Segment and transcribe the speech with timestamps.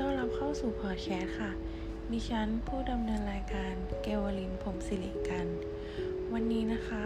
[0.00, 1.50] ต้อนรับเข้าสู่พอดแคสต์ค่ะ
[2.12, 5.46] ดิฉันผู้ดำเนินรายการเกวลินผมสิริกัน
[6.32, 7.04] วันนี้นะคะ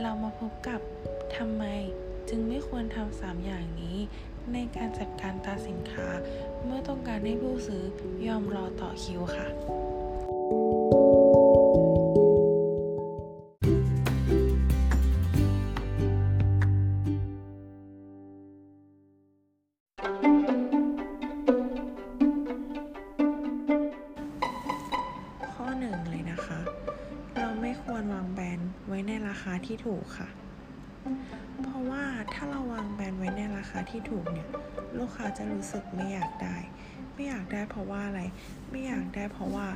[0.00, 0.80] เรามาพบกับ
[1.36, 1.64] ทำไม
[2.28, 3.98] จึงไม่ควรทำสามอย่างนี้
[4.52, 6.08] ในการจัดการตาสินค้า
[6.64, 7.82] เมื่อต้องการให้ผู้ซื้อ
[8.26, 30.28] ยอมรอต่อคิวค่ะาคาที่ถูกค่ะ
[31.62, 34.48] เพราะว่าถ้าเราวางแบรนด์ไว้ในราคาที่ถูกเนี่ย
[34.98, 36.56] ลูกค้าจะรู้สึกไม่อยากได้
[37.14, 38.22] ไม่อยากได้เพราะว่าอะไร
[38.70, 39.66] ไม่อยากได้เพราะว่า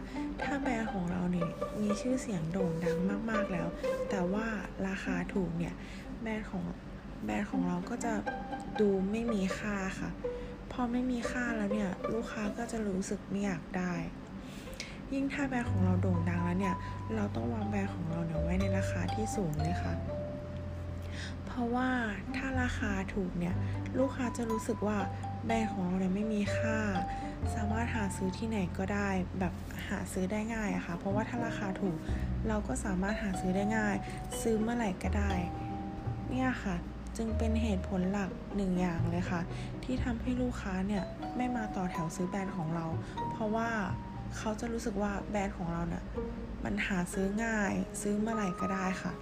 [0.42, 1.48] ถ้าแบรนด์ของเราเนี่ย
[1.80, 2.98] มีชื่อเสียงโด่งดัง
[3.30, 3.68] มาก ๆแล้ว
[4.10, 4.46] แต่ว่า
[4.88, 5.74] ราคาถูกเนี่ย
[6.22, 6.64] แบรนด์ของ
[7.24, 8.14] แบรนด์ของเราก็จะ
[8.80, 10.10] ดูไม่มีค่าค่ะ
[10.72, 13.94] พอไม่มีค่าแล้วเนี่ย ลูกค้าก็จะรู้สึกไม่อยากได้
[15.12, 16.76] ยิ่งถ้าแบรนด์ของเราโด่งดังแล้วเนี่ย
[17.14, 19.94] เราต้องวางแบรนด์ของเราเนี่ยไว้ในราคาที่สูงเลยค่ะ
[21.46, 21.88] เพราะว่า
[22.36, 23.54] ถ้าราคาถูกเนี่ย
[23.98, 24.98] ลูกค้าจะรู้สึกว่า
[25.46, 26.78] แบรนด์ของเราเนี่ยไม่มีค่า
[27.54, 29.52] สามารถหาซื้อที่ไหนก็ได้แบบ
[29.88, 31.96] หาซื้อได้ง่ายอะค่ะ เพราะว่าถ้าราคาถูก
[32.48, 33.96] เราก็สามารถหาซื้อได้ง่าย
[34.40, 35.32] ซื้อเมื่อไหร่ก็ได้
[36.30, 36.76] เนี่ยค่ะ
[37.16, 39.40] จึงเป็นเหตุผลหลักหนึ่งอย่างเลยค่ะ
[39.84, 41.02] ที่ทำให้ลูกค้าเนี่ย
[41.36, 42.86] ไม่มาต่อแถวซื้อแบรนด์ของเรา
[43.32, 43.68] เพราะว่า
[44.36, 46.04] เขาจะรู้สึกว่าแบรนด์ของเราเนี่ย
[46.64, 49.12] มันหาซื้อง่ายซื้อเมื่อไหร่ก็ได้ค่ะ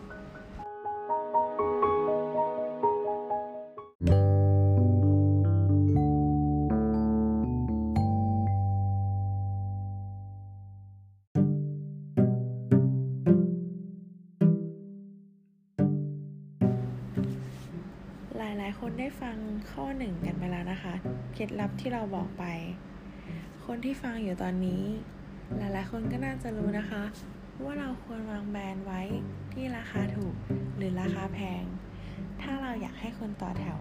[18.38, 19.36] หลายๆ คนได้ฟัง
[19.70, 20.94] ข้อหนึ่งกันไปแล้วนะคะ
[21.34, 22.44] เคล็ดลับที่เราบอกไป
[23.72, 24.82] คนที่ฟังอยู่ตอนนี้
[25.58, 27.02] หลายๆ คนก็น่าจะรู้นะคะ
[27.62, 29.02] ว่าเราควรวางแบรนด์ไว้
[29.52, 30.34] ที่ราคาถูก
[30.76, 31.62] หรือราคาแพง
[32.42, 33.80] ถ้าเราอยากให้คนต่อแถว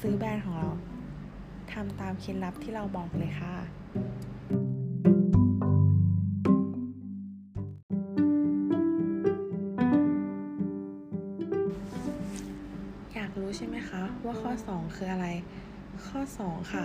[0.00, 0.70] ซื้อแบรนด์ของเรา
[1.72, 3.54] ทำตามเคล็ดลับที่เราบอกเลยค่ะ
[13.14, 15.26] อยากรู้ใช่ไหมคะ ว่าข้อ 2 คืออะไร
[16.06, 16.82] ข้อ 2 ค่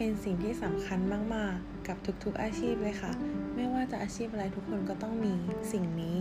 [0.00, 0.98] เป็นสิ่งที่สำคัญ
[1.34, 3.12] มาก ๆ กับทุกๆอาชีพเลยค่ะ
[3.54, 5.34] ไม่ว่าจะอาชีพอะไรทุกคนก็ต้องมี
[5.72, 6.16] สิ่งนี้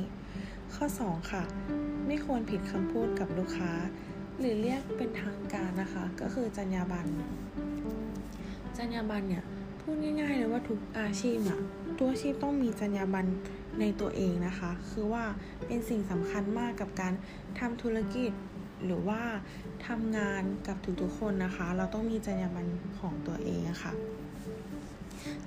[0.76, 1.44] ข้อ 2 ค่ะ
[2.08, 3.72] ไม่ควรผิดคำพูดกับลูกค้า
[4.40, 7.10] หรือเรียกเป็นทางการนะคะ ก็คือจรรยาบรรณ
[8.78, 9.44] จรรยาบรรณเนี่ย
[9.82, 11.60] พูดง่ายๆเลยว่าทุกอาชีพอะ
[11.98, 13.30] ทุกอาชีพต้องมีจรรยาบรรณ
[13.80, 15.24] ในตัวเองนะคะ คือว่า
[15.66, 17.14] เป็นสิ่งสำคัญมากกับการ
[17.60, 18.32] ทำธุรกิจ
[18.86, 19.22] หรือว่า
[19.88, 23.94] ทำงานกับทุกๆคนนะคะ เราต้องมีจรรยาบรรณของตัวเองะค่ะ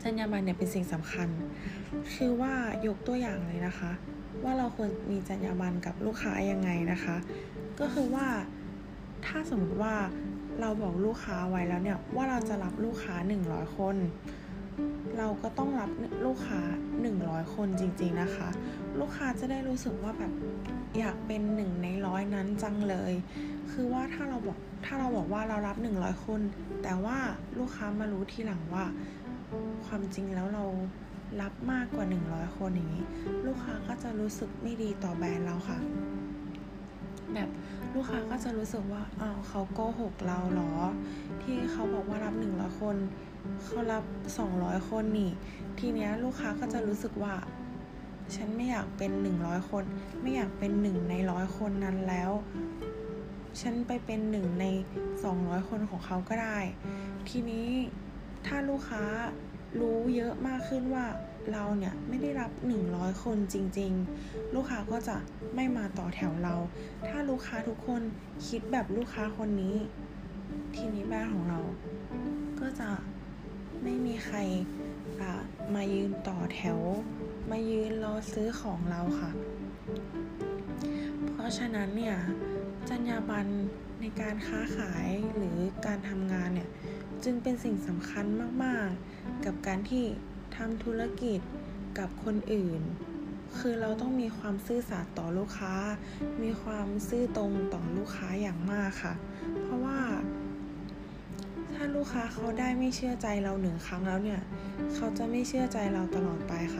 [0.03, 1.29] จรรยาบรรณเนี่ยเป็นสิ่งสำคัญ
[2.15, 2.55] คือว่า
[2.87, 3.93] ยกตัวอย่างเลยนะคะ
[4.45, 7.17] ว่าเราควรมีจรรยาบรรณกับลูกค้ายังไงนะคะ
[7.81, 8.27] ก็คือว่า
[9.27, 9.95] ถ้าสมมติว่า
[10.61, 13.15] เราบอกลูกค้าไว้แล้วเนี่ยว่าเราจะรับลูกค้า
[13.47, 13.97] 100 คน
[15.19, 15.91] เราก็ต้องรับ
[16.27, 16.61] ลูกค้า
[17.09, 18.49] 100 คนจริง ๆนะคะ
[19.01, 20.33] ลูกค้าจะได้รู้สึกว่าแบบ
[20.99, 23.13] อยากเป็นหนึ่งในร้อยนั้นจังเลย
[23.73, 26.41] คือว่าถ้าเราบอกถ้าเราบอกว่าเรารับ 100 คน
[26.83, 27.19] แต่ว่า
[27.59, 28.85] ลูกค้ามารู้ทีหลังว่า
[29.87, 30.65] ความจริงแล้วเรา
[31.43, 33.05] รับมากกว่า 100 คนอย่างนี้
[33.47, 35.79] ลูกค้าก็จะรู้สึกไม่ดีต่อแบรนด์เราค่ะ
[37.35, 37.49] แบบ
[37.95, 40.73] ลูกค้าก็จะรู้สึกว่าอ้าวเขาโกหกเราเหรอ
[41.43, 42.97] ที่เขาบอกว่ารับ 100 คน
[43.63, 44.05] เขารับ
[44.47, 45.31] 200 คนนี่
[45.79, 47.35] ทีเนี้ยลูกค้าก็จะรู้สึกว่า
[48.37, 49.11] ฉันไม่อยากเป็น
[49.41, 49.85] 100คน
[50.21, 52.31] ไม่อยากเป็นหนึ่งในร้อยคนนั้นแล้ว
[53.61, 54.65] ฉันไปเป็นหนึ่งใน
[55.17, 56.59] 200คนของเขาก็ได้
[57.29, 57.69] ทีนี้
[58.47, 59.03] ถ้าลูกค้า
[59.81, 61.07] รู้เยอะมากขึ้นว่า
[61.53, 62.51] เราเนี่ยไม่ได้รับ
[62.87, 63.93] 100 คนจริง
[64.25, 65.17] ๆ ลูกค้าก็จะ
[65.55, 66.55] ไม่มาต่อแถวเรา
[67.07, 68.03] ถ้าลูกค้าทุกคน
[68.47, 69.77] คิดแบบลูกค้าคนนี้
[70.75, 71.61] ทีนี้แบรนด์ของเรา
[72.61, 72.91] ก็จะ
[73.83, 74.39] ไม่มีใคร
[75.75, 76.79] มายืนต่อแถว
[77.51, 79.31] มายืนรอซื้อของเราค่ะ
[81.29, 82.17] เพราะฉะนั้นเนี่ย
[82.89, 83.51] จรรยาบรรณ
[84.01, 86.69] ในการค้าขายหรือการทำงานเนี่ย
[87.25, 88.27] จึงเป็นสิ่งสำคัญ
[88.65, 90.05] มากๆ กับการที่
[90.57, 91.41] ทำธุรกิจ
[91.99, 92.81] กับคนอื่น
[93.59, 95.75] คือเราต้องมีความซื่อสัตย์ต่อลูกค้า
[96.43, 99.15] มีความซื่อตรงต่อลูกค้าอย่างมากค่ะ
[99.63, 99.99] เพราะว่า
[101.75, 104.41] ถ้าลูกค้าเขาได้ไม่เชื่อใจเราหนึ่งครั้งแล้วเนี่ย
[104.95, 106.80] เขาจะไม่เชื่อใจเราตลอดไปค่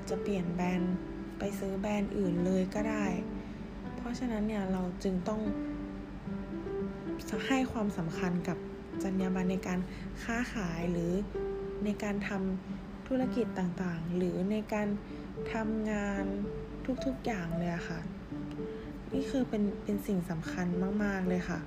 [0.00, 0.94] จจะเปลี่ยนแบรนด์
[1.38, 3.06] ไปซื้อแบรนด์อื่นเลยก็ได้
[3.96, 5.40] เพราะฉะนั้นเนี่ยเราจึงต้อง
[7.46, 8.58] ให้ความสำคัญกับ
[9.02, 9.80] จรรยาบรรณในการ
[10.24, 11.12] ค้าขายหรือ
[11.84, 14.88] ในการทำธุรกิจต่างๆ หรือในการ
[15.52, 16.24] ทำงาน
[17.06, 18.00] ทุกๆอย่างเลยค่ะ
[19.12, 20.66] นี่คือเป็นเป็นสิ่งสำคัญ
[21.04, 21.60] มาก ๆ เลยค่ะ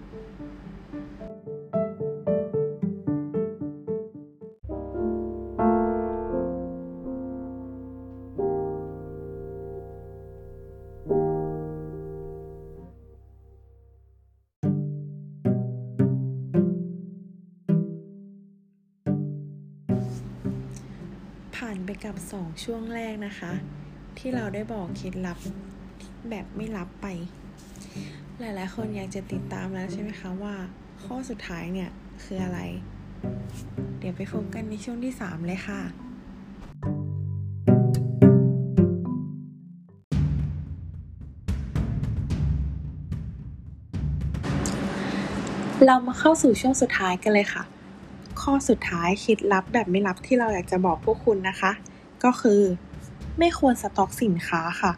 [21.55, 23.51] ผ่านไปกับสองช่วงแรกนะคะ
[24.17, 25.39] ที่เราได้บอกเคล็ดลับ
[26.29, 27.07] แบบไม่ลับไป
[28.39, 30.55] หลายๆ คนอยากจะติดตามแล้วใช่ไหมคะว่า
[31.03, 31.89] ข้อสุดท้ายเนี่ย
[32.23, 32.59] คืออะไร
[33.99, 35.81] เดี๋ยวไปพบกันในช่วงที่ 3 เลยค่ะ
[45.85, 47.63] เรามาเข้าสู่ช่วงสุดท้ายกันเลยค่ะ
[48.43, 51.71] ข้อสุดท้ายคิดลับแบบไม่ลับที่เราอยากจะบอกพวกคุณนะคะ
[52.23, 52.61] ก็คือ
[53.39, 54.91] ไม่ควรสต็อกสินค้าค่ะ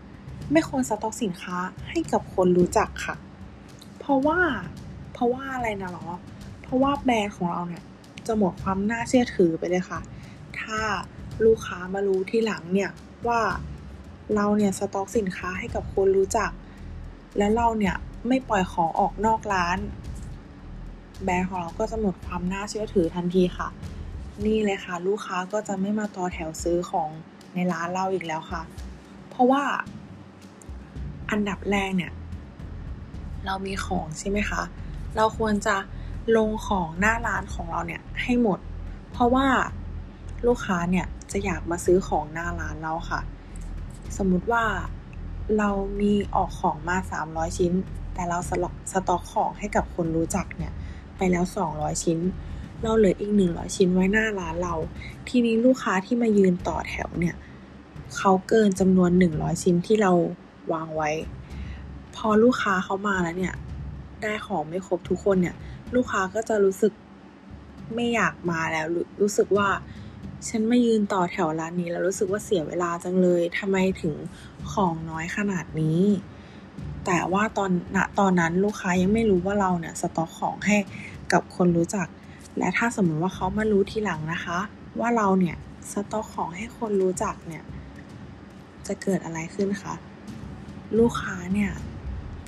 [0.52, 1.58] ไม่ควรสต็อกสินค้า
[1.90, 3.16] ให้กับคนรู้จักค่ะ
[4.00, 4.40] เพราะว่า
[5.14, 6.08] เพราะว่าอะไรนะหรอ
[6.64, 7.84] เพราะว่าแบรนด์ของเราเนี่ย
[8.28, 10.00] จะหมดความน่าเชื่อถือไปเลยค่ะ
[10.60, 10.80] ถ้า
[11.46, 12.92] ลูกค้ามารู้ที่หลังเนี่ย
[13.28, 13.42] ว่า
[14.36, 16.52] เราเนี่ยสต็อกสินค้าให้กับคนรู้จัก
[17.38, 17.96] แล้วเราเนี่ย
[18.28, 19.78] ไม่ปล่อยของออกนอกร้าน
[21.24, 23.68] แบรนด์ของเราก็จะหมดความน่าเชื่อถือทันทีค่ะ
[24.46, 27.10] นี่เลยค่ะ ลูกค้าก็จะไม่มาต่อแถวซื้อของ
[27.54, 28.62] ในร้านเราอีกแล้วค่ะ
[29.30, 29.64] เพราะว่า
[31.30, 32.12] อันดับแรกเนี่ย
[33.46, 34.62] เรามีของใช่ไหมคะ
[35.16, 35.76] เราควรจะ
[36.38, 38.60] ลงของหน้าร้านของเราเนี่ยให้หมด
[39.12, 39.48] เพราะว่า
[40.48, 43.22] ลูกค้าเนี่ยจะอยากมาซื้อของหน้าร้านเราค่ะ
[44.18, 44.64] สมมุติว่า
[45.58, 45.70] เรา
[46.02, 46.98] มีออกของมา
[47.28, 47.74] 300 ชิ้น
[48.14, 50.74] แต่เราสล็อกสต็อกของให้กับคนรู้จักเนี่ย
[51.18, 51.46] ไปแล้ว
[51.76, 52.20] 200 ชิ้น
[52.84, 54.76] เราเหลืออีก 100 ชิ้นไว้หน้าร้านเรา
[55.28, 57.36] ทีนี้ลูกค้าที่มายืนต่อแถวเนี่ย
[58.18, 60.12] เขาเกินจำนวน 100 ชิ้นที่เรา
[60.74, 61.12] วางไว้
[62.16, 63.56] พอลูกค้าเขามาแล้วเนี่ย
[64.22, 65.56] ได้ของไม่ครบทุกคนเนี่ย
[65.96, 66.94] ลูกค้าก็จะรู้สึก
[67.96, 69.70] ไม่อยากมาแล้วรู้รู้สึกว่า
[70.48, 74.16] ฉันไมายืนต่อแถวร้านนี้แล้วรู้สึกว่าเสียเวลาจังเลยทำไมถึง
[74.72, 76.02] ของน้อยขนาดนี้
[77.06, 80.78] แต่ว่าตอนณตอนนั้นลูกค้ายังไม่รู้ว่าเราเนี่ยสต็อกของให้
[81.34, 82.08] กับคนรู้จัก
[82.58, 84.60] และถ้าสมมติว่าเขามารู้ทีหลังนะคะ
[85.00, 85.58] ว่าเราเนี่ย
[85.92, 87.64] สต็อกของให้คนรู้จักเนี่ย
[88.88, 89.94] จะเกิดอะไรขึ้นคะ
[90.98, 91.72] ลูกค้าเนี่ย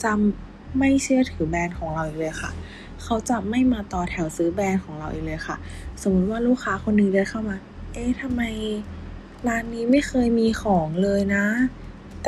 [0.03, 0.11] จะ
[0.79, 2.51] ไม่เชื่อถือแบรนด์ของเราอีกเลยค่ะ
[3.03, 5.55] เขาจะไม่มาต่อแถวซื้อแบรนด์ของเราอีกเลยค่ะ
[6.01, 7.57] สมมติว่าลูกค้าคนหนึงเดินเข้ามา
[7.93, 8.41] เอ๊ะทำไม
[9.47, 11.45] ร้านนี้ไม่เคยมีของเลยนะ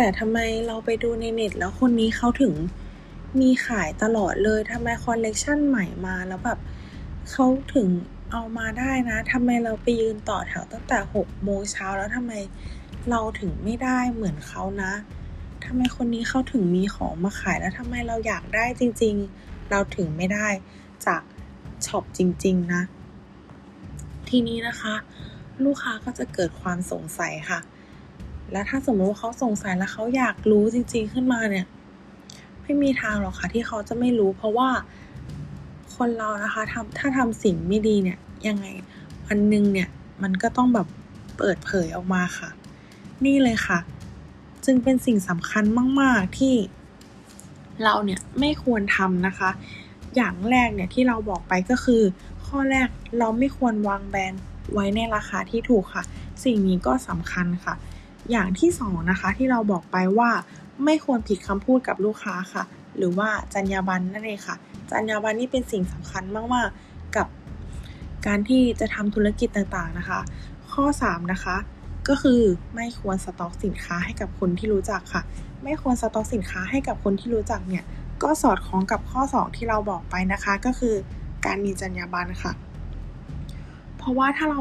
[0.02, 2.54] แต่ทำไมเราไปดูในเน็ตแล้วคนนี้เขาถึง
[3.40, 6.60] มีขายตลอดเลยทำไมคอลเลกชันใหม่มาแล้วแบบ
[7.32, 7.88] เขาถึง
[8.32, 12.34] เอามาได้นะทำไมเราไปยืนต่อแถวตั้งแต่หกโมงเช้าแล้วทำไม
[13.10, 14.94] เราถึงไม่ได้เหมือนเขานะ
[15.66, 20.48] ทำไมคนนี้เขาถึงมีของมาขายแล้วทำไมเราอยากได้จริง ๆ เราถึงไม่ได้
[21.06, 21.22] จาก
[21.86, 22.82] ช็อปจริง ๆ นะ
[24.30, 24.96] ทีนี้นะคะ
[25.64, 27.62] ลูกค้าก็จะเกิดความสงสัยค่ะ
[28.52, 31.66] แล้วถ้าสมมติว่าเขาสงสัยแล้วเขาอยากรู้จริง ๆขึ้นมาเนี่ย
[32.64, 34.70] ไม่มีทางหรอกค่ะที่เขาจะไม่รู้ เพราะว่า
[35.96, 38.66] คนเรานะคะทำถ้าทำสิ่งไม่ดีเนี่ย ยังไง
[39.28, 39.90] วันหนึ่งเนี่ย
[40.24, 40.88] มันก็ต้องแบบ
[41.38, 42.50] เปิดเผยออกมาค่ะ
[43.26, 43.80] นี่เลยค่ะ
[44.66, 45.64] จึงเป็นสิ่งสำคัญ
[46.02, 46.56] มาก ๆ ที่
[47.84, 49.50] เราเนี่ยไม่ควรทำนะคะ
[50.16, 52.02] อย่างแรกเนี่ยที่เราบอกไปก็คือ
[52.46, 52.88] ข้อแรก
[53.20, 54.42] เราไม่ควรวางแบรนด์
[54.74, 56.04] ไว้ในราคาที่ถูกค่ะ
[56.44, 57.76] สิ่งนี้ก็สำคัญค่ะ
[58.32, 60.30] อย่างที่สองนะคะที่เราบอกไปว่า
[60.86, 62.64] ไม่ควรผิดคำพูดกับลูกค้าค่ะ
[62.98, 64.56] หรือว่าจรรยาบรรณนั่นเองค่ะ
[64.92, 67.28] จรรยาบรรณนี่เป็นสิ่งสำคัญมากๆกับ
[68.28, 70.20] การที่จะทำธุรกิจต่างๆนะคะ
[70.74, 71.56] ข้อสามนะคะ
[72.08, 72.42] ก็คือ
[72.76, 75.22] ไม่ควรสต็อกสินค้าให้กับคนที่รู้จักค่ะ
[75.64, 77.84] ไม่ควรสต็อกสินค้าให้กับคนที่รู้จักเนี่ย
[78.24, 80.96] ก็สอดคล้องกับข้อ 2 ที่เราบอกไปนะคะ ก็คือ
[81.46, 82.54] การมีจรรยาบรรณค่ะ
[83.98, 84.60] เพราะว่าถ้าเรา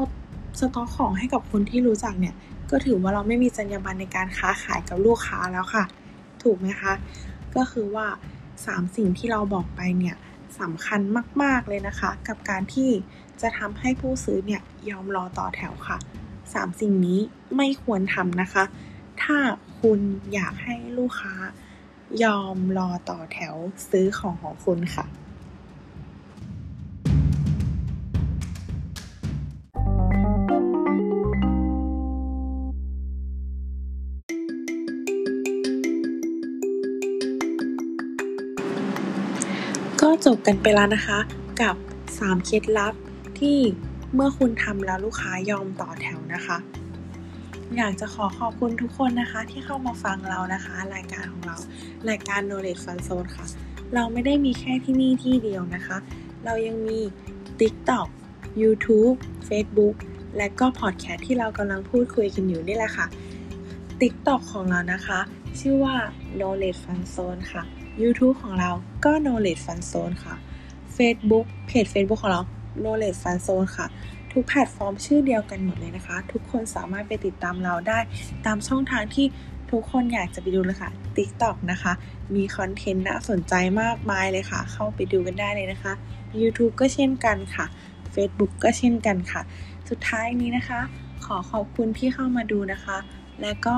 [0.59, 2.35] สต็อกของให้กับคนที่รู้จักเนี่ย
[2.71, 5.83] ก็ถือว่าเราไม่มีจรรยาบรรณในการค้าขายกับลูกค้าแล้วค่ะ
[6.43, 6.93] ถูกไหมคะ
[7.55, 8.07] ก็คือว่า
[8.53, 10.15] 3 สิ่งที่เราบอกไปเนี่ย
[10.61, 11.01] สำคัญ
[11.41, 12.89] มาก ๆ เลยนะคะ กับการที่
[13.41, 15.97] จะทำให้ผู้ซื้อเนี่ยยอมรอต่อแถวค่ะ
[16.43, 17.19] 3 สิ่งนี้
[17.55, 18.63] ไม่ควรทำนะคะ
[19.23, 19.37] ถ้า
[19.79, 19.99] คุณ
[20.33, 21.33] อยากให้ลูกค้า
[22.23, 23.55] ยอมรอต่อแถว
[23.89, 25.05] ซื้อของของคุณค่ะ
[40.11, 41.19] ก็จบกันไปแล้วนะคะ
[41.61, 41.75] กับ
[42.09, 42.93] 3 เคล็ดลับ
[43.39, 43.57] ที่
[44.13, 46.57] เมื่อคุณทำแล้วลูกค้ายอมต่อแถวนะคะ
[47.77, 51.57] อยากจะขอขอบคุณทุกคนนะคะ ที่เข้ามาฟังเรานะคะ รายการของเรา
[52.09, 53.45] รายการ Knowledge Fun Zone ค่ะ
[53.93, 55.97] เราไม่ได้มีแค่ที่นี่ที่เดียวนะคะ
[56.45, 56.99] เรายังมี
[57.59, 58.07] TikTok
[58.61, 59.95] YouTube Facebook
[60.37, 63.07] และก็พอดแคสต์ที่เรากำลังพูดคุยกันอยู่นี่แหละค่ะ
[64.01, 65.19] TikTok ของเรานะคะ
[65.59, 65.95] ชื่อว่า
[66.37, 67.63] Knowledge Fun Zone ค่ะ
[68.03, 68.71] YouTube ของเรา
[69.05, 70.35] ก็ Knowledge Fun Zone ค่ะ
[70.95, 72.41] Facebook เพจ Facebook ของเรา
[72.81, 73.87] Knowledge Fun Zone ค่ะ
[74.31, 77.99] ทุกแพลตฟอร์มชื่อเดียวกันหมดเลยนะคะ ทุกคนสามารถไปติดตามเราได้
[78.45, 79.25] ตามช่องทางที่
[79.71, 81.93] ทุกคนอยากจะไปดูเลยค่ะ TikTok นะคะ
[82.35, 85.93] มีคอนเทนต์น่าสนใจมากมายเลยค่ะ เข้าไปดูกันได้เลยนะคะ
[86.41, 87.65] YouTube ก็เช่นกันค่ะ
[88.13, 89.41] Facebook ก็เช่นกันค่ะ
[89.89, 90.79] สุดท้ายนี้นะคะ
[91.25, 92.97] ขอขอบคุณที่เข้ามาดูนะคะ
[93.41, 93.75] และก็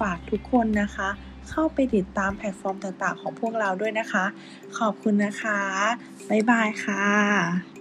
[0.00, 1.08] ฝากทุกคนนะคะ
[1.50, 4.24] เข้าไปติดตามแพลตฟอร์มต่างๆ ของพวกเราด้วยนะคะ
[4.78, 5.60] ขอบคุณนะคะ
[6.28, 7.75] บ๊ายบายค่ะ